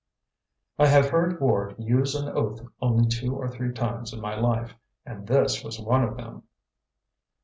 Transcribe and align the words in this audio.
I 0.79 0.87
have 0.87 1.11
heard 1.11 1.39
Ward 1.39 1.75
use 1.77 2.15
an 2.15 2.27
oath 2.29 2.59
only 2.81 3.07
two 3.07 3.35
or 3.35 3.47
three 3.47 3.71
times 3.71 4.11
in 4.11 4.19
my 4.19 4.33
life, 4.33 4.73
and 5.05 5.27
this 5.27 5.63
was 5.63 5.79
one 5.79 6.03
of 6.03 6.17
them. 6.17 6.41